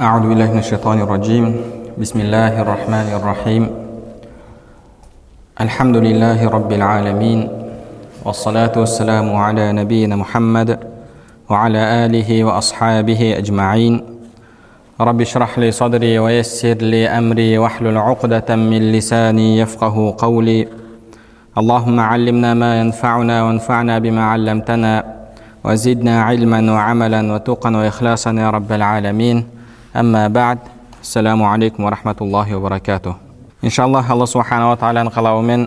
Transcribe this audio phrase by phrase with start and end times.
[0.00, 1.44] أعوذ بالله من الشيطان الرجيم.
[2.00, 3.64] بسم الله الرحمن الرحيم.
[5.60, 7.48] الحمد لله رب العالمين
[8.24, 10.78] والصلاة والسلام على نبينا محمد
[11.52, 13.94] وعلى آله وأصحابه أجمعين.
[15.00, 20.68] رب اشرح لي صدري ويسر لي أمري واحلل عقدة من لساني يفقه قولي.
[21.58, 25.04] اللهم علمنا ما ينفعنا وانفعنا بما علمتنا
[25.64, 29.59] وزدنا علما وعملا وتقا وإخلاصا يا رب العالمين.
[29.92, 30.68] әмма бәд
[31.00, 33.16] ассаламу алейкум рахматуллахи ва баракату
[33.62, 35.64] иншалла алла субханала тағаланың қалауымен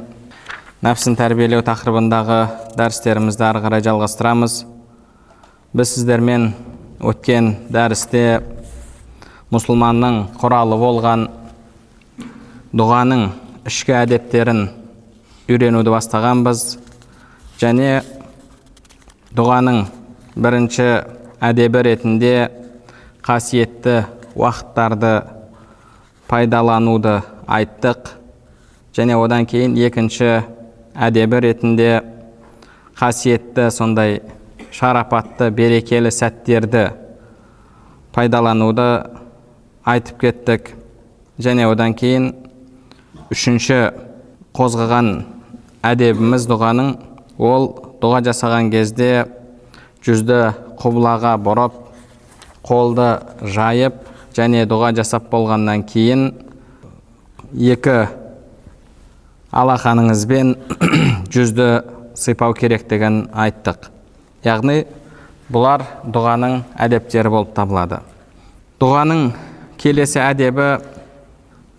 [0.83, 2.37] нәпсін тәрбиелеу тақырыбындағы
[2.79, 4.55] дәрістерімізді ары қарай жалғастырамыз
[5.75, 6.53] біз сіздермен
[7.03, 8.23] өткен дәрісте
[9.51, 11.27] мұсылманның құралы болған
[12.71, 13.27] дұғаның
[13.67, 14.69] ішкі әдептерін
[15.51, 16.65] үйренуді бастағанбыз
[17.59, 17.99] және
[19.35, 19.83] дұғаның
[20.39, 20.91] бірінші
[21.43, 22.35] әдебі ретінде
[23.23, 24.01] қасиетті
[24.35, 25.13] уақыттарды
[26.27, 28.13] пайдалануды айттық.
[28.93, 30.43] Және одан кейін екінші
[30.93, 31.91] әдебі ретінде
[32.97, 34.21] қасиетті сондай
[34.73, 36.91] шарапатты берекелі сәттерді
[38.13, 38.87] пайдалануды
[39.85, 40.73] айтып кеттік.
[41.41, 42.31] Және одан кейін
[43.33, 43.79] үшінші
[44.53, 45.09] қозғаған
[45.85, 46.93] әдебіміз дұғаның
[47.41, 47.67] ол
[48.01, 49.25] дұға жасаған кезде
[50.05, 50.39] жүзді
[50.81, 51.79] құбылаға бұрып
[52.67, 53.09] қолды
[53.55, 54.02] жайып
[54.33, 56.31] және дұға жасап болғаннан кейін
[57.53, 57.97] екі
[59.53, 60.55] алақаныңызбен
[61.33, 61.67] жүзді
[62.17, 63.89] сипау керектігін айттық.
[64.45, 64.83] Яғни
[65.53, 68.01] бұлар дұғаның әдептері болып табылады.
[68.81, 69.29] Дұғаның
[69.81, 70.67] келесі әдебі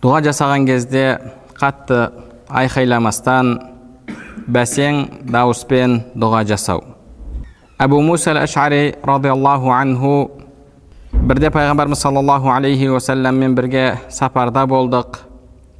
[0.04, 1.04] дұға жасаған кезде
[1.58, 2.06] қатты
[2.48, 3.54] айқайламастан
[4.46, 6.84] бәсең дауыспен дұға жасау.
[7.80, 10.43] Әбу муса әл ашари радиаллаху анху
[11.23, 15.19] бірде пайғамбарымыз саллаллаху алейхи уасаламмен бірге сапарда болдық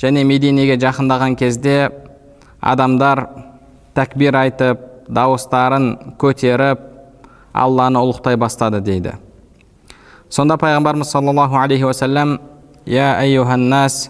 [0.02, 1.89] және мединеге жақындаған кезде
[2.61, 3.25] адамдар
[3.95, 6.86] тәкбир айтып дауыстарын көтеріп
[7.53, 9.17] алланы ұлықтай бастады дейді
[10.30, 12.39] сонда пайғамбарымыз саллаллаху алейхи уасалам
[12.86, 14.09] я айюханнас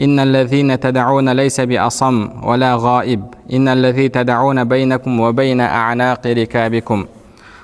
[0.00, 3.22] إن الذين تدعون ليس بأصم ولا غائب
[3.52, 7.06] إن الذي تدعون بينكم وبين أعناق ركابكم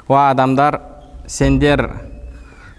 [0.08, 0.80] адамдар
[1.26, 1.80] сендер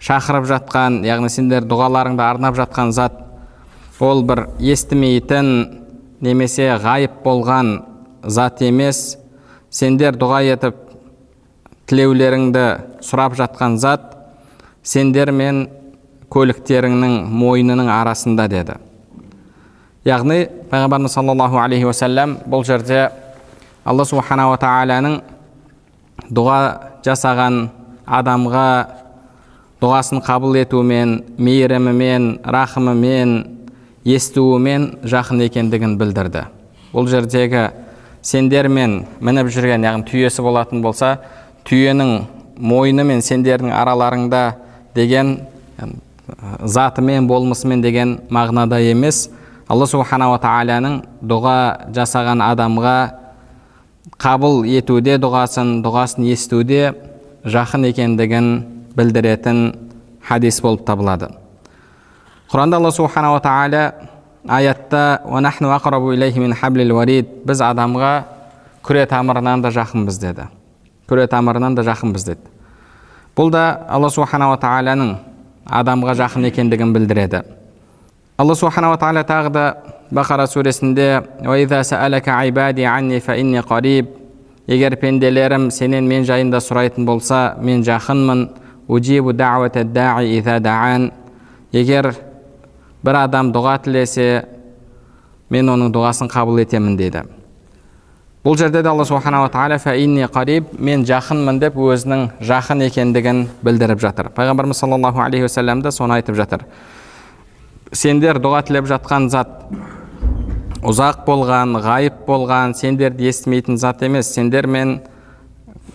[0.04, 3.22] шақырып жатқан яғни сендер дұғаларыңды арнап жатқан зат
[4.04, 5.46] ол бір естімейтін
[6.24, 7.78] немесе ғайып болған
[8.24, 9.16] зат емес.
[9.74, 10.76] Сендер дұға етіп
[11.88, 12.64] тілеулеріңді
[13.02, 14.12] сұрап жатқан зат
[14.84, 15.64] сендер мен
[16.30, 18.76] көліктеріңнің мойнының арасында деді.
[20.04, 23.08] Яғни пайғамбарымыз саллаллаху алейхи уасалам бұл жерде
[23.84, 25.16] алла субханала тағаланың
[26.28, 26.58] дұға
[27.06, 27.58] жасаған
[28.04, 28.68] адамға
[29.84, 33.32] дұғасын қабыл етуімен мейірімімен рахымымен
[34.08, 36.46] естуімен жақын екендігін білдірді
[36.94, 37.66] бұл жердегі
[38.24, 41.18] сендермен мініп жүрген яғни түйесі болатын болса
[41.68, 42.14] түйенің
[42.56, 44.42] мойны мен сендердің араларыңда
[44.96, 45.36] деген
[46.64, 49.26] затымен болмысымен деген мағынада емес
[49.68, 51.58] алла субханала тағаланың дұға
[51.92, 52.98] жасаған адамға
[54.20, 56.94] қабыл етуде дұғасын дұғасын естуде
[57.44, 58.54] жақын екендігін
[58.96, 59.60] білдіретін
[60.24, 61.30] хадис болып табылады
[62.52, 63.84] құранда алла субханала тағала
[64.46, 65.20] аятта
[67.44, 68.12] біз адамға
[68.84, 70.48] күре тамырынан да жақынбыз деді
[71.08, 72.52] күре тамырынан да жақынбыз деді
[73.36, 75.16] бұл да алла субханала тағаланың
[75.66, 77.42] адамға жақын екендігін білдіреді
[78.38, 79.64] алла субханала тағала тағы да
[80.12, 81.24] бақара сүресінде
[84.66, 88.46] егер пенделерім сенен мен жайында сұрайтын болса мен жақынмын
[91.72, 92.10] егер
[93.04, 94.26] бір адам дұға тілесе
[95.50, 97.24] мен оның дұғасын қабыл етемін деді
[98.44, 99.78] бұл жерде де алла субханала тағала
[100.28, 106.18] қариб мен жақынмын деп өзінің жақын екендігін білдіріп жатыр пайғамбарымыз саллаллаху алейхи уассалам да соны
[106.18, 106.66] айтып жатыр
[107.92, 109.64] сендер дұға тілеп жатқан зат
[110.84, 114.98] ұзақ болған ғайып болған сендерді естімейтін зат емес сендер мен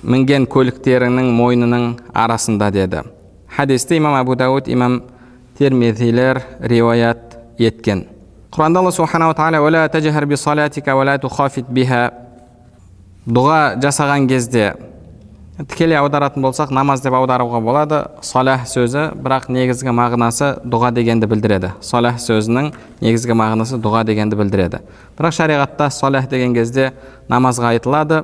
[0.04, 3.04] мінген көліктеріңнің мойнының арасында деді.
[3.56, 5.04] Хадисті имам абу дауд имам
[5.57, 8.06] термизилер риуаят еткен.
[8.51, 9.60] Құранда алла субханала тағала
[13.30, 14.72] дұға жасаған кезде
[15.60, 18.00] тікелей аударатын болсақ намаз деп аударуға болады.
[18.25, 21.74] Салах сөзі бірақ негізгі мағынасы дұға дегенді білдіреді.
[21.84, 22.72] Салах сөзінің
[23.04, 24.80] негізгі мағынасы дұға дегенді білдіреді.
[25.19, 26.94] Бірақ шариғатта салах деген кезде
[27.30, 28.24] намазға айтылады.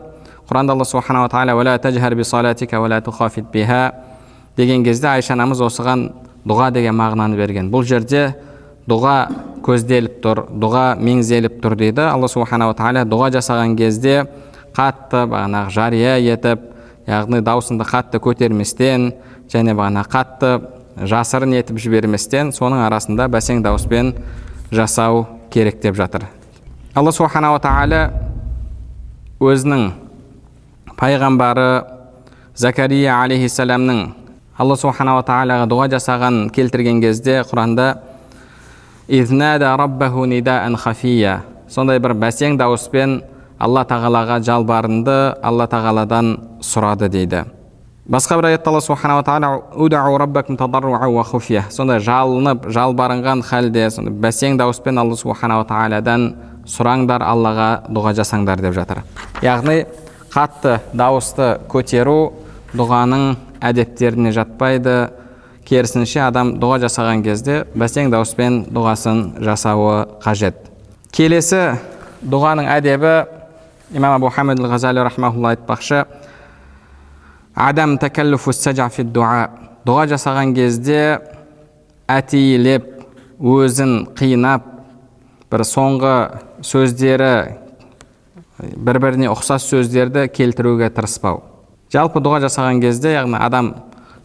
[0.50, 1.56] Құранда алла субханала тағала
[4.56, 6.06] деген кезде айша анамыз осыған
[6.48, 8.30] дұға деген мағынаны берген бұл жерде
[8.88, 9.16] дұға
[9.66, 14.22] көзделіп тұр дұға меңзеліп тұр дейді алла субханала тағала дұға жасаған кезде
[14.78, 16.70] қатты бағанағы жария етіп
[17.10, 19.12] яғни даусыңды қатты көтерместен
[19.52, 20.54] және бағана қатты
[21.04, 24.14] жасырын етіп жіберместен соның арасында бәсең дауыспен
[24.72, 26.30] жасау керек деп жатыр
[26.96, 28.06] алла субханала тағала
[29.44, 30.05] өзінің
[31.00, 31.70] пайғамбары
[32.56, 34.02] закария алейхисаламның
[34.56, 37.88] алла субханала тағалаға дұға жасағанын келтірген кезде құранда
[41.68, 43.20] сондай бір бәсең дауыспен
[43.60, 46.32] алла тағалаға жалбарынды алла тағаладан
[46.64, 47.44] сұрады дейді
[48.08, 49.60] басқа бір аятта алла субханала тағала
[51.76, 56.32] сондай жалынып жалбарынған халде сондай бәсең дауыспен алла субханала тағаладан
[56.70, 59.04] сұраңдар аллаға дұға жасаңдар деп жатыр
[59.44, 59.84] яғни
[60.36, 62.34] қатты дауысты көтеру
[62.76, 64.96] дұғаның әдептеріне жатпайды.
[65.66, 70.60] Керісінше адам дұға жасаған кезде бәсең дауыспен дұғасын жасауы қажет.
[71.16, 71.80] Келесі
[72.22, 73.16] дұғаның әдебі
[73.96, 76.04] имам абу хамид ғазали рахмаулла айтпақшы.
[77.56, 79.50] Адам дуа
[79.88, 81.20] дұға жасаған кезде
[82.12, 82.92] әтейлеп
[83.40, 84.68] өзін қинап
[85.50, 86.16] бір соңғы
[86.62, 87.65] сөздері
[88.60, 91.42] бір біріне ұқсас сөздерді келтіруге тырыспау.
[91.92, 93.74] Жалпы дұға жасаған кезде яғни адам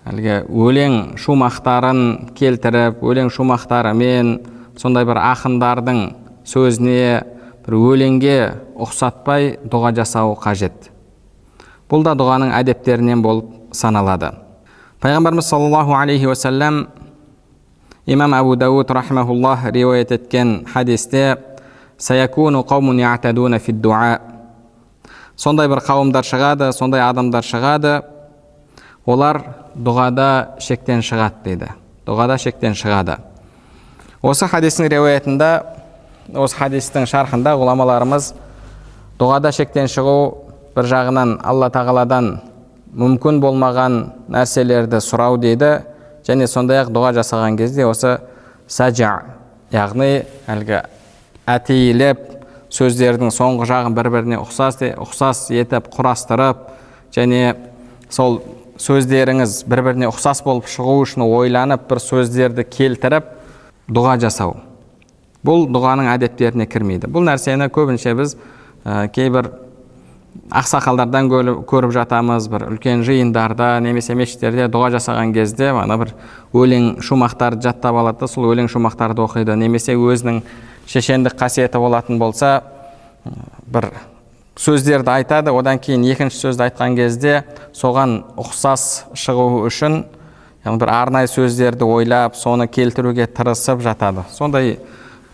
[0.08, 4.32] әлгі өлең шумақтарын келтіріп өлең шумақтарымен
[4.78, 6.00] сондай бір ақындардың
[6.46, 7.24] сөзіне
[7.66, 8.38] бір өлеңге
[8.80, 10.88] ұқсатпай дұға жасау қажет.
[11.90, 14.30] Бұл да дұғаның әдептерінен болып саналады.
[15.02, 16.86] Пайғамбарымыз саллаллаху алейхи уассалам
[18.06, 21.36] имам абу дауд рахмауллах риуаят еткен хадисте
[25.40, 28.00] сондай бір қауымдар шығады сондай адамдар шығады.
[29.08, 29.40] Олар
[29.76, 31.70] дұғада шектен шығады дейді.
[32.06, 33.16] Дұғада шектен шығады.
[34.22, 35.50] Осы хадистің риуаятында
[36.36, 38.30] осы хадистің шархында ғұламаларымыз
[39.20, 40.16] дұғада шектен шығу
[40.76, 42.30] бір жағынан алла тағаладан
[43.00, 43.98] мүмкін болмаған
[44.30, 45.72] нәрселерді сұрау дейді
[46.28, 48.18] және сондай ақ дұға жасаған кезде осы
[48.68, 49.14] сәжа
[49.72, 50.12] яғни
[50.50, 50.84] әлгі
[51.56, 52.22] әтейлеп
[52.70, 56.68] сөздердің соңғы жағын бір біріне ұқсас, ұқсас етіп құрастырып
[57.14, 57.54] және
[58.10, 58.40] сол
[58.80, 63.34] сөздеріңіз бір біріне ұқсас болып шығу үшін ойланып бір сөздерді келтіріп
[63.90, 64.54] дұға жасау.
[65.44, 67.10] Бұл дұғаның әдептеріне кірмейді.
[67.10, 68.36] Бұл нәрсені көбінше біз
[68.84, 69.50] ә, кейбір
[70.50, 71.28] ақсақалдардан
[71.68, 76.12] көріп жатамыз бір үлкен жиындарда немесе мешіттерде дұға жасаған кезде ана бір
[76.54, 80.42] өлең шумақтарды жаттап алады да сол өлең шумақтарды оқиды немесе өзінің
[80.90, 82.62] шешендік қасиеті болатын болса
[83.70, 83.90] бір
[84.58, 85.52] сөздерді айтады.
[85.54, 87.44] Одан кейін екінші сөзді айтқан кезде
[87.76, 90.02] соған ұқсас шығу үшін
[90.64, 94.26] бір арнайы сөздерді ойлап соны келтіруге тырысып жатады.
[94.34, 94.78] Сондай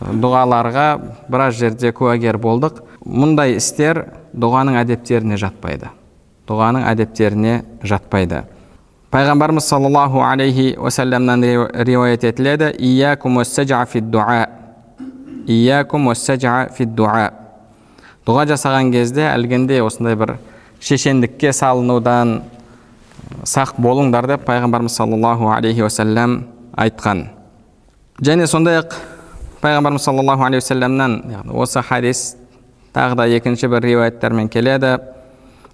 [0.01, 0.89] дұғаларға
[1.33, 2.83] біраз жерде куәгер болдық.
[3.07, 4.05] Мұндай істер
[4.37, 5.89] дұғаның әдептеріне жатпайды.
[6.47, 8.45] Дұғаның әдептеріне жатпайды.
[9.11, 11.43] Пайғамбарымыз саллаллаху алейхи уассаламнан
[11.73, 12.75] риуаят етіледі.
[18.27, 20.33] Дұға жасаған кезде әлгінде осындай бір
[20.83, 22.41] шешендікке салынудан
[23.47, 26.41] сақ болыңдар деп пайғамбарымыз саллаллаху алейхи уассалам
[26.75, 27.29] айтқан
[28.19, 28.97] және сондай ақ
[29.63, 31.21] пайғамбарымыз саллаллаху алейхи уассаламнан
[31.55, 32.25] осы хадис
[32.95, 34.97] тағы да екінші бір риуаяттармен келеді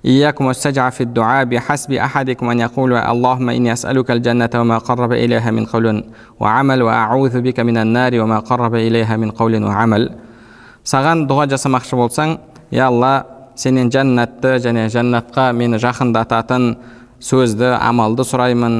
[0.06, 5.52] إياكم والسجع في الدعاء بحسب أحدكم أن يقول اللهم إني أسألك الجنة وما قرب إليها
[5.52, 6.04] من قول
[6.40, 10.04] وعمل وأعوذ بك من النار وما قرب إليها من قول وعمل
[10.88, 12.38] саған дұға жасамақшы болсаң
[12.72, 13.26] е алла
[13.60, 16.70] сенен жәннатты және жәннатқа мені жақындататын
[17.20, 18.78] сөзді амалды сұраймын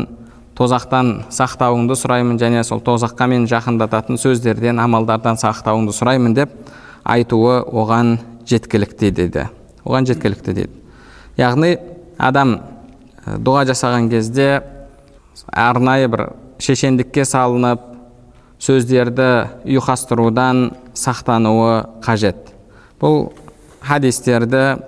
[0.56, 6.56] тозақтан сақтауыңды сұраймын және сол тозаққа мені жақындататын сөздерден амалдардан сақтауыңды сұраймын деп
[7.04, 8.16] айтуы оған
[8.48, 9.50] жеткілікті дейді
[9.84, 10.81] оған жеткілікті дейді
[11.43, 11.77] яғни
[12.19, 12.61] адам
[13.27, 14.63] дұға жасаған кезде
[15.51, 16.29] арнайы бір
[16.63, 17.89] шешендікке салынып
[18.63, 19.29] сөздерді
[19.67, 22.53] ұйқастырудан сақтануы қажет.
[23.01, 23.33] Бұл
[23.83, 24.79] хадистерді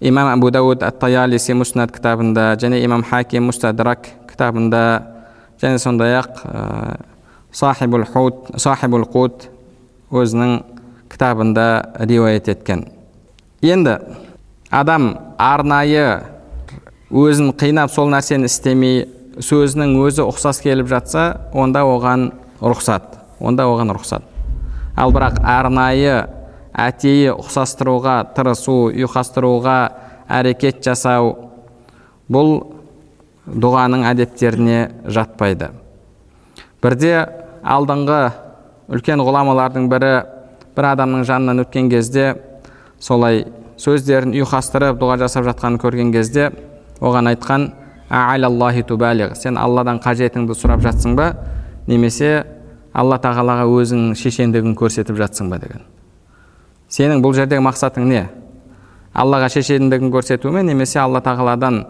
[0.00, 4.82] имам абу дауд ат таялиси муснад кітабында және имам хаким мустадрак кітабында
[5.62, 6.44] және сондай ақ
[7.52, 9.48] сахибул хут сахибул қут
[10.12, 10.62] өзінің
[11.08, 11.66] кітабында
[12.04, 12.84] риуаят еткен.
[13.62, 13.98] Енді
[14.70, 16.22] адам арнайы
[17.10, 19.06] өзін қинап сол нәрсені істемей
[19.40, 24.24] сөзінің өзі ұқсас келіп жатса онда оған рұқсат онда оған рұқсат.
[24.98, 26.26] Ал бірақ арнайы
[26.74, 29.76] әтейі ұқсастыруға тырысу ұйқастыруға
[30.38, 31.34] әрекет жасау
[32.28, 32.58] бұл
[33.46, 35.70] дұғаның әдеттеріне жатпайды.
[36.82, 37.14] Бірде
[37.62, 38.20] алдыңғы
[38.92, 40.12] үлкен ғұламалардың бірі
[40.76, 42.34] бір адамның жанынан өткен кезде
[43.00, 43.46] солай
[43.78, 46.50] сөздерін ұйқастырып дұға жасап жатқанын көрген кезде
[47.00, 47.70] оған айтқан
[49.38, 51.34] сен алладан қажетіңді сұрап жатсың ба?
[51.86, 52.44] немесе
[52.94, 55.58] алла тағалаға өзің шешендігін көрсетіп жатсың ба?
[55.58, 55.82] деген.
[56.88, 58.26] Сенің бұл жердегі мақсатың не?
[59.14, 61.84] Аллаға шешендігін көрсету ме немесе алла тағаладан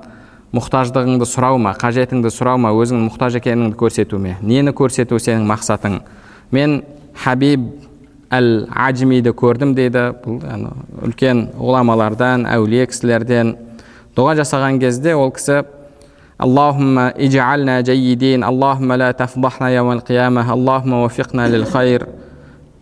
[0.55, 4.37] мұқтаждығыңды сұрау ма қажетіңді сұрау ма өзіңнің мұқтаж екеніңді көрсету ме?
[4.43, 6.01] Нені көрсету сенің мақсатың?
[6.51, 6.83] Мен
[7.15, 7.88] хабиб
[8.35, 10.43] әл ажмиді көрдім дейді бұл
[11.07, 13.55] үлкен ғұламалардан әулие кісілерден
[14.17, 15.63] дұға жасаған кезде ол кісі
[16.39, 21.67] аллахумма аллахумма ла қияма аллахумма лил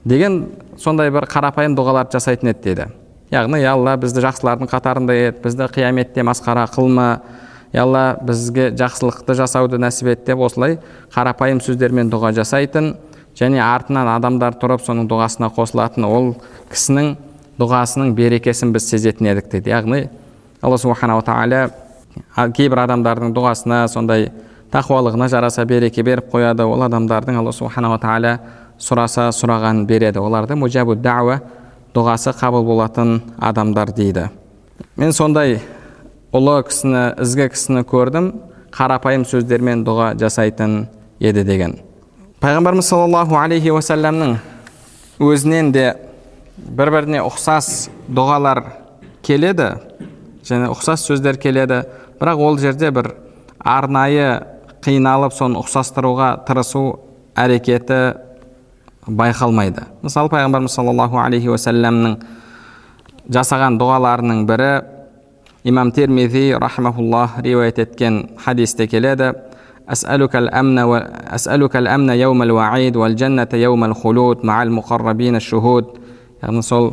[0.04, 0.44] деген
[0.78, 2.86] сондай бір қарапайым дұғаларды жасайтын еді дейді
[3.32, 7.20] яғни я алла бізді жақсылардың қатарында ет бізді қияметте масқара қылма
[7.72, 10.78] я алла бізге жақсылықты жасауды нәсіп ет деп осылай
[11.14, 12.94] қарапайым сөздермен дұға жасайтын
[13.36, 16.32] және артынан адамдар тұрып соның дұғасына қосылатын ол
[16.72, 17.14] кісінің
[17.60, 19.72] дұғасының берекесін біз сезетін едік дейді.
[19.72, 20.08] Яғни
[20.62, 24.30] алла субханала тағала кейбір адамдардың дұғасына сондай
[24.72, 26.64] тақуалығына жараса береке беріп қояды.
[26.64, 28.38] Ол адамдардың алла субханала тағала
[28.80, 30.20] сұраса сұрағанын береді.
[30.20, 31.40] Оларды мужабу дауа
[31.94, 34.28] дұғасы қабыл болатын адамдар дейді.
[34.96, 35.60] Мен сондай
[36.32, 38.32] ұлы кісіні ізгі кісіні көрдім
[38.76, 40.86] қарапайым сөздермен дұға жасайтын
[41.20, 41.78] еді деген.
[42.36, 44.34] Пайғамбарымыз саллаллаху алейхи уассаламның
[45.24, 45.86] өзінен де
[46.56, 48.60] бір біріне ұқсас дұғалар
[49.24, 49.70] келеді
[50.44, 51.80] және ұқсас сөздер келеді
[52.20, 53.14] бірақ ол жерде бір
[53.64, 54.28] арнайы
[54.84, 56.84] қиналып соны ұқсастыруға тырысу
[57.40, 58.02] әрекеті
[59.08, 62.20] байқалмайды мысалы пайғамбарымыз саллаллаху алейхи уассаламның
[63.32, 64.70] жасаған дұғаларының бірі
[65.64, 69.32] имам термизи рахмауллах риуаят еткен хадисте келеді
[76.42, 76.90] яғни сол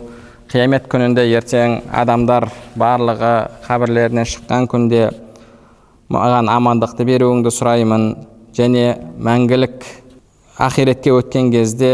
[0.51, 2.45] қиямет күнінде ертең адамдар
[2.77, 3.33] барлығы
[3.65, 5.07] қабірлерінен шыққан күнде
[6.13, 8.05] маған амандықты беруіңді сұраймын
[8.53, 8.85] және
[9.25, 9.89] мәңгілік
[10.61, 11.91] ақиретке өткен кезде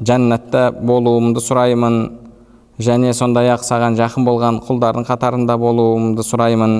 [0.00, 1.98] жәннатта болуымды сұраймын
[2.80, 6.78] және сондай ақ саған жақын болған құлдардың қатарында болуымды сұраймын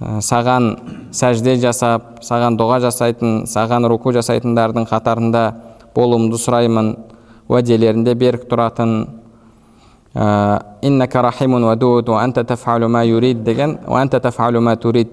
[0.00, 0.70] саған
[1.12, 5.44] сәжде жасап саған дұға жасайтын саған руку жасайтындардың қатарында
[5.96, 6.94] болуымды сұраймын.
[7.50, 9.08] Уәделерінде берік тұратын
[10.86, 11.64] иннака рахимун
[13.44, 13.76] деген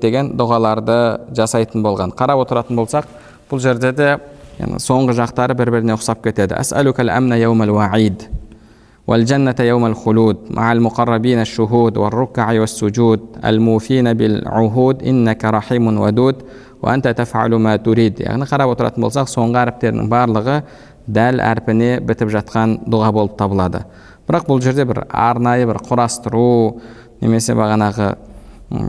[0.01, 2.13] деген дұғаларды жасайтын болған.
[2.13, 3.05] Қарап отыратын болсақ
[3.49, 4.17] бұл жерде де
[4.59, 6.55] соңғы жақтары бір біріне ұқсап кетеді.
[9.06, 16.36] والجنة يوم الخلود مع المقربين الشهود والركع والسجود الموفين بالعهود إنك رحيم ودود
[16.82, 20.56] وأنت تفعل ما تريد яғни қарап отыратын болсақ соңғы әріптердің барлығы
[21.06, 23.84] дәл әрпіне бітіп жатқан дұға болып табылады
[24.26, 26.80] бірақ бұл жерде бір арнайы бір құрастыру
[27.22, 28.12] немесе бағанағы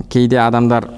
[0.10, 0.90] кейде адамдар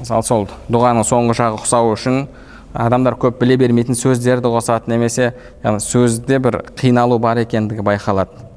[0.00, 2.26] мысалы сол дұғаның соңғы жағы ұқсау үшін
[2.72, 5.32] адамдар көп біле бермейтін сөздерді қосады немесе
[5.64, 8.48] яғни сөзде бір қиналу бар екендігі байқалады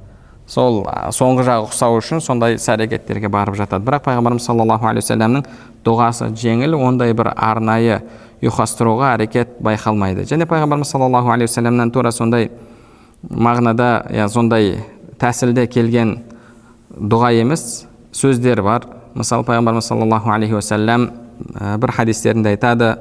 [0.46, 0.84] сол
[1.14, 3.84] соңғы жағы ұқсау үшін сондай іс әрекеттерге барып жатады.
[3.86, 5.44] Бірақ пайғамбарымыз саллаллаху алейхи уассаламның
[5.84, 8.00] дұғасы жеңіл ондай бір арнайы
[8.42, 10.22] ұйқастыруға әрекет байқалмайды.
[10.28, 12.50] Және пайғамбарымыз саллаллаху алейхи уассаламнан тура сондай
[13.28, 14.84] мағынада я сондай
[15.18, 16.20] тәсілде келген
[16.94, 18.86] дұға емес сөздер бар.
[19.14, 21.10] Мысалы пайғамбарымыз саллаллаху алейхи уассалам
[21.80, 22.96] бір хадистерінде айтады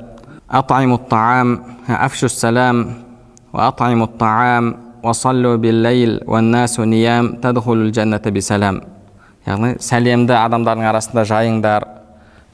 [9.45, 11.85] яғни сәлемді адамдардың арасында жайыңдар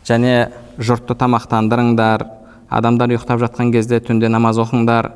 [0.07, 0.33] және
[0.81, 2.25] жұртты тамақтандырыңдар
[2.71, 5.09] адамдар ұйықтап жатқан кезде түнде намаз оқыңдар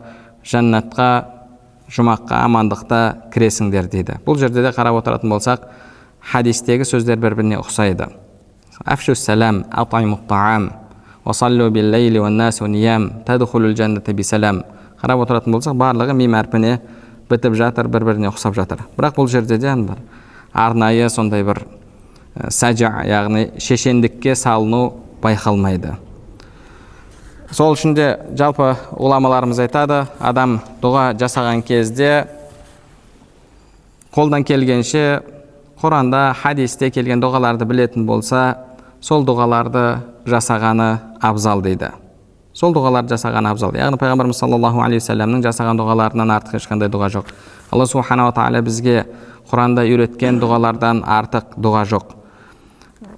[0.47, 1.09] жәннатқа
[1.95, 3.01] жұмаққа амандықта
[3.33, 5.67] кіресіңдер дейді бұл жерде де қарап отыратын болсақ
[6.31, 8.07] хадистегі сөздер бір біріне ұқсайды
[15.01, 16.79] қарап отыратын болсақ барлығы мим әрпіне
[17.29, 18.85] бітіп жатыр бір біріне ұқсап жатыр.
[18.97, 20.01] Бірақ бұл жерде де бір
[20.53, 21.65] арнайы сондай бір
[22.49, 25.95] сәжа яғни шешендікке салыну байқалмайды.
[27.51, 32.27] Сол үшін де жалпы ғұламаларымыз айтады адам дұға жасаған кезде
[34.15, 35.21] қолдан келгенше
[35.81, 38.57] құранда хадисте келген дұғаларды білетін болса
[39.01, 40.89] сол дұғаларды жасағаны
[41.21, 41.91] абзал дейді.
[42.55, 43.75] Сол дұғаларды жасаған абзал.
[43.75, 47.31] Яғни пайғамбарымыз саллаллаху алейхи уассаламның жасаған дұғаларынан артық ешқандай дұға жоқ.
[47.71, 49.03] Алла субханала тағала бізге
[49.51, 52.15] құранда үйреткен дұғалардан артық дұға жоқ.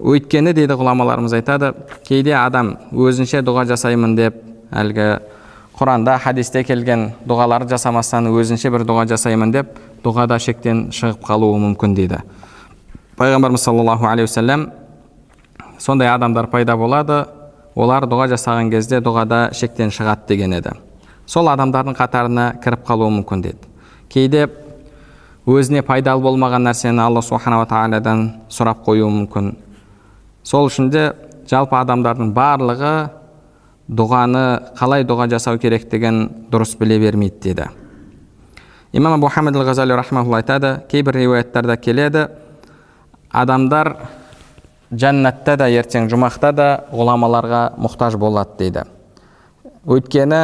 [0.01, 1.71] Өйткені дейді ғұламаларымыз айтады
[2.07, 4.41] кейде адам өзінше дұға жасаймын деп
[4.73, 5.07] әлгі
[5.77, 11.93] құранда хадисте келген дұғаларды жасамастан өзінше бір дұға жасаймын деп дұғада шектен шығып қалуы мүмкін
[11.97, 12.23] дейді.
[13.17, 14.69] Пайғамбарымыз саллаллаху алейхи уассалам
[15.77, 17.25] сондай адамдар пайда болады
[17.77, 20.73] олар дұға жасаған кезде дұғада шектен шығады деген еді.
[21.29, 23.69] Сол адамдардың қатарына кіріп қалуы мүмкін деді.
[24.09, 24.47] Кейде
[25.45, 29.53] өзіне пайдалы болмаған нәрсені алла субханала тағаладан сұрап қоюы мүмкін.
[30.43, 31.11] Сол үшін де
[31.49, 32.93] жалпы адамдардың барлығы
[33.87, 34.45] дұғаны
[34.79, 37.69] қалай дұға жасау керектігін дұрыс біле бермейді деді.
[38.91, 42.27] Имам абу хамид ал ғазали айтады кейбір риуаяттарда келеді
[43.29, 43.95] адамдар
[44.91, 48.85] жәннатта да ертең жұмақта да ғұламаларға мұқтаж болады дейді
[49.87, 50.41] өйткені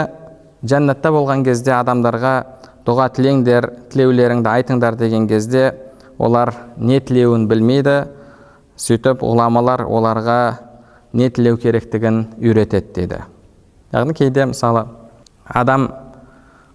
[0.68, 2.34] жәннатта болған кезде адамдарға
[2.88, 5.72] дұға тілеңдер тілеулеріңді айтыңдар деген кезде
[6.20, 7.96] олар не тілеуін білмейді
[8.84, 10.40] сөйтіп ғұламалар оларға
[11.14, 13.22] не тілеу керектігін үйретеді дейді
[13.96, 14.88] яғни кейде мысалы
[15.48, 15.88] адам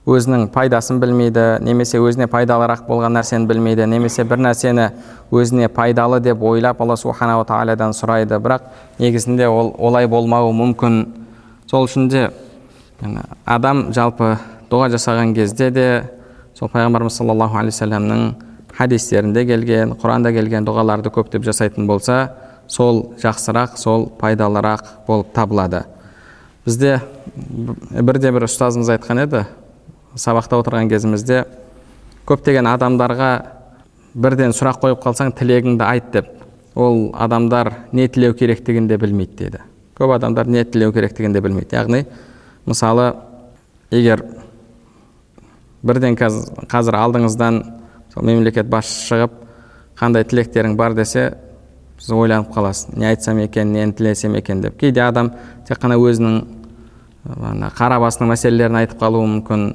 [0.08, 4.86] өзінің пайдасын білмейді немесе өзіне пайдалырақ болған нәрсені білмейді немесе бір нәрсені
[5.28, 8.38] өзіне пайдалы деп ойлап алла субханала тағаладан сұрайды.
[8.40, 11.02] Бірақ негізінде ол олай болмауы мүмкін.
[11.68, 12.30] Сол үшін де
[13.44, 14.38] адам жалпы
[14.70, 15.86] дұға жасаған кезде де
[16.56, 18.24] сол пайғамбарымыз саллаллаху алейхи вассаламның
[18.78, 22.32] хадистерінде келген құранда келген дұғаларды көптеп жасайтын болса
[22.68, 25.84] сол жақсырақ сол пайдалырақ болып табылады.
[26.64, 27.00] Бізде
[27.92, 29.46] бірде бір ұстазымыз айтқан еді
[30.16, 31.44] сабақта отырған кезімізде
[32.28, 33.30] көптеген адамдарға
[34.14, 36.30] бірден сұрақ қойып қалсаң тілегіңді айт деп
[36.78, 39.58] ол адамдар не тілеу керектігін де білмейді деді.
[39.98, 41.74] Көп адамдар не тілеу керектігін де білмейді.
[41.76, 42.04] Яғни
[42.66, 43.14] мысалы
[43.90, 44.22] егер
[45.82, 47.62] бірден қазір алдыңыздан
[48.16, 49.34] мемлекет басшысы шығып
[49.98, 51.32] қандай тілектерің бар десе
[51.98, 52.94] сіз ойланып қаласыз.
[52.96, 54.78] Не айтсам екен нені тілесем екен деп.
[54.78, 55.32] Кейде адам
[55.66, 56.40] тек қана өзінің
[57.42, 59.68] ана қара басының мәселелерін айтып қалуы мүмкін.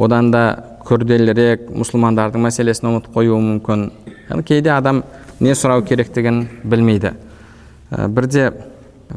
[0.00, 0.42] Одан да
[0.86, 3.88] күрделірек мұсылмандардың мәселесін ұмытып қоюы мүмкін.
[4.30, 5.02] Яғни кейде адам
[5.40, 7.12] не сұрау керектігін білмейді.
[7.90, 8.50] Ә, бірде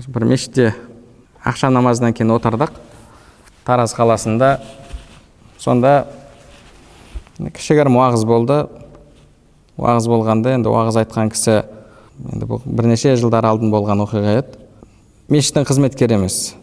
[0.08, 0.74] бір мешітте
[1.44, 2.76] ақшам намазынан кейін отырдық.
[3.64, 4.58] Тараз қаласында.
[5.60, 6.06] Сонда
[7.40, 8.64] кішігірім уағыз болды.
[9.80, 11.62] Уағыз болғанда енді уағыз айтқан кісі
[12.34, 14.60] енді бұл бірнеше жылдар алдын болған оқиға еді.
[15.32, 16.56] Мешіттің қызметкері емес.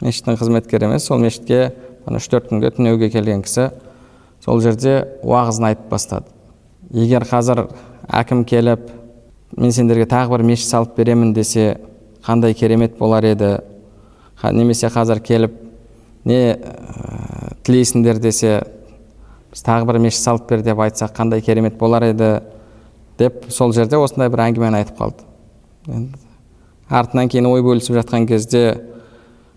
[0.00, 1.06] Мешіттің қызметкері емес.
[1.06, 1.74] Сол мешітке
[2.14, 3.70] үш төрт күнге түнеуге келген кісі
[4.44, 6.30] сол жерде уағызын айтып бастады.
[6.94, 7.66] Егер қазір
[8.06, 8.86] әкім келіп
[9.56, 11.80] мен сендерге тағы бір мешіт салып беремін десе
[12.26, 13.58] қандай керемет болар еді?
[14.52, 15.54] Немесе қазір келіп
[16.24, 16.58] не
[17.66, 18.60] тілейсіңдер десе
[19.50, 22.40] біз тағы бір мешіт салып бер деп айтсақ қандай керемет болар еді?
[23.18, 25.24] деп сол жерде осындай бір әңгімені айтып қалды.
[26.88, 28.76] Артынан кейін ой бөлісіп жатқан кезде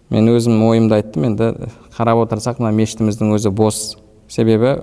[0.09, 1.49] мен өзім ойымды айттым енді
[1.99, 3.97] қарап отырсақ мына мешітіміздің өзі бос.
[4.31, 4.77] Себебі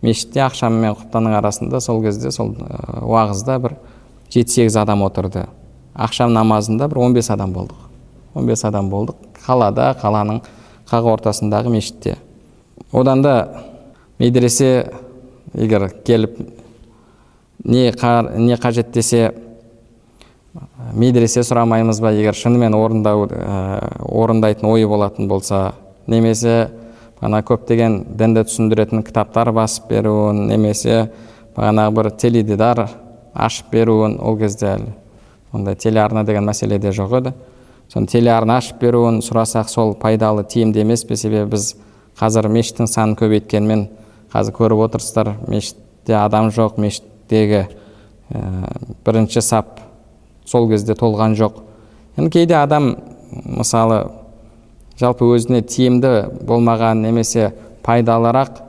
[0.00, 2.54] мешітте ақшам мен құптанның арасында сол кезде сол
[3.02, 3.76] уағызда бір
[4.32, 5.44] жеті сегіз адам отырды.
[5.92, 7.84] Ақшам намазында бір 15 адам болдық.
[8.34, 10.40] 15 адам болдық қалада қаланың
[10.88, 12.16] қақ ортасындағы мешітте.
[12.92, 13.36] Одан да
[14.18, 14.90] медресе
[15.52, 16.38] егер келіп
[17.64, 19.34] не, не қажет десе
[20.92, 22.12] медресе сұрамаймыз ба?
[22.12, 25.74] Егер шынымен орындау ә, орындайтын ойы болатын болса
[26.06, 26.70] немесе
[27.20, 31.08] ана көптеген дінді түсіндіретін кітаптар басып беруін немесе
[31.56, 32.86] бағанағы бір теледидар
[33.34, 34.92] ашып беруін ол кезде әлі
[35.54, 37.32] ондай телеарна деген мәселе де жоқ еді.
[37.92, 41.16] Соны телеарна ашып беруін сұрасақ сол пайдалы тиімді емес пе?
[41.16, 41.74] Себебі біз
[42.18, 43.86] қазір мешіттің санын көбейткенмен
[44.32, 47.68] қазір көріп отырсыздар мешітте адам жоқ мешіттегі ә,
[49.06, 49.80] бірінші сап
[50.44, 51.60] сол кезде толған жоқ.
[52.16, 52.96] Енді кейде адам
[53.30, 54.08] мысалы
[55.00, 56.12] жалпы өзіне тиімді
[56.46, 57.52] болмаған немесе
[57.84, 58.60] пайдалырақ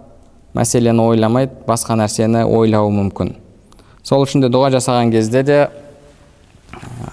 [0.56, 3.36] мәселені ойламайды басқа нәрсені ойлауы мүмкін.
[4.04, 5.60] Сол үшін де дұға жасаған кезде де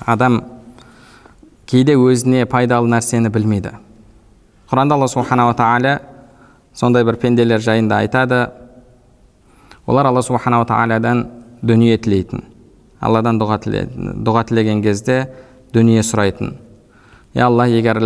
[0.07, 0.43] адам
[1.67, 3.75] кейде өзіне пайдалы нәрсені білмейді.
[4.71, 5.99] Құранда алла субханала тағала
[6.75, 8.47] сондай бір пенделер жайында айтады.
[9.87, 11.27] Олар алла субханала тағаладан
[11.63, 12.45] дүние тілейтін.
[13.03, 15.27] Алладан дұға, тіле, дұға тілеген кезде
[15.75, 16.55] дүние сұрайтын.
[17.35, 18.01] Я алла егер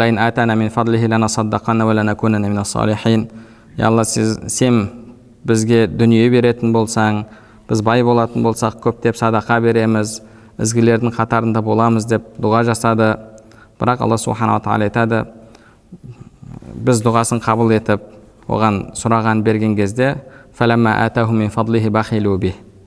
[3.76, 4.88] я алла сен
[5.44, 7.24] бізге дүние беретін болсаң
[7.68, 10.20] біз бай болатын болсақ көптеп садақа береміз
[10.58, 13.16] ізгілердің қатарында боламыз деп дұға жасады
[13.80, 15.24] бірақ алла субханала тағала айтады
[16.86, 18.06] біз дұғасын қабыл етіп
[18.48, 20.14] оған сұраған берген кезде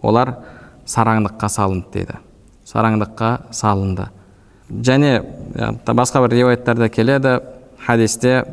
[0.02, 0.38] олар
[0.88, 2.18] сараңдыққа салынды дейді
[2.66, 4.10] сараңдыққа салынды
[4.70, 5.24] және
[5.86, 7.40] басқа бір риуаяттарда келеді.
[7.86, 8.44] Хадисте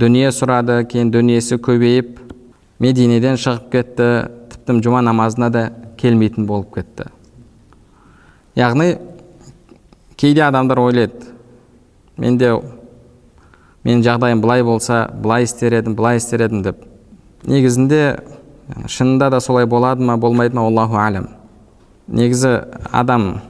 [0.00, 2.18] дүние сұрады кейін дүниесі көбейіп
[2.82, 4.10] мединеден шығып кетті.
[4.50, 5.64] Тіпті жұма намазына да
[6.00, 7.10] келмейтін болып кетті.
[8.56, 8.96] Яғни
[10.16, 11.30] кейде адамдар ойлайды
[12.16, 12.54] менде
[13.84, 16.82] менің жағдайым былай болса былай істер едім былай істер едім деп.
[17.46, 18.18] Негізінде
[18.86, 21.28] шынында да солай болады ма болмайды ма аллаху әлем
[22.10, 22.60] негізі
[22.92, 23.40] адам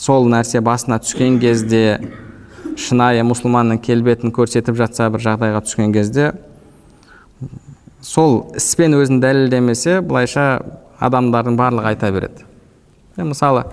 [0.00, 1.98] сол нәрсе басына түскен кезде
[2.80, 6.30] шынайы мұсылманның келбетін көрсетіп жатса бір жағдайға түскен кезде
[8.00, 10.46] сол іспен өзін дәлелдемесе былайша
[11.04, 12.46] адамдардың барлығы айта береді.
[13.16, 13.66] Мысалы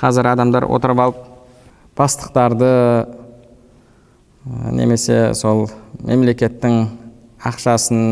[0.00, 1.22] қазір адамдар отырып алып
[1.96, 2.70] бастықтарды
[4.76, 5.70] немесе сол
[6.04, 6.76] мемлекеттің
[7.48, 8.04] ақшасын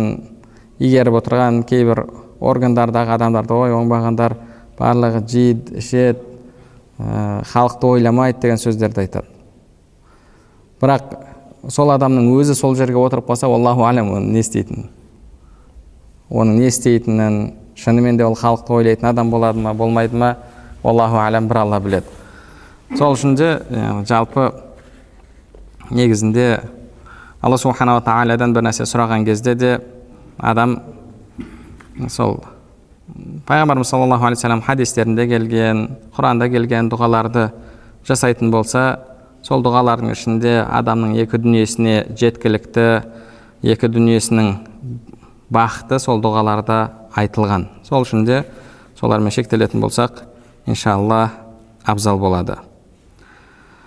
[0.81, 2.07] игеріп отырған кейбір
[2.40, 4.38] органдардағы адамдарды ой оңбағандар
[4.81, 6.28] барлығы жейді ішеді
[6.99, 9.27] халықты ойламайды деген сөздерді айтады.
[10.81, 11.17] Бірақ
[11.71, 14.89] сол адамның өзі сол жерге отырып қалса аллаху әлем оның не істейтінін
[16.31, 17.39] оның не істейтінін
[17.79, 20.37] шынымен де ол халықты ойлайтын адам болады ма болмайды ма?
[20.83, 22.07] Аллаху әлем бір алла біледі.
[22.97, 23.49] Сол үшін де
[24.09, 24.53] жалпы
[25.91, 26.61] негізінде
[27.43, 29.81] алла субханала тағаладан бір нәрсе сұраған кезде де
[30.39, 30.79] адам
[32.09, 32.41] сол
[33.49, 35.85] пайғамбарымыз саллаллаху алейхи вассалам хадистерінде келген
[36.16, 37.49] құранда келген дұғаларды
[38.09, 38.83] жасайтын болса
[39.42, 42.87] сол дұғалардың ішінде адамның екі дүниесіне жеткілікті
[43.73, 44.53] екі дүниесінің
[45.55, 46.79] бақыты сол дұғаларда
[47.16, 47.68] айтылған.
[47.88, 48.42] Сол үшін де
[49.01, 50.25] солармен шектелетін болсақ
[50.66, 51.31] иншалла
[51.85, 52.59] абзал болады.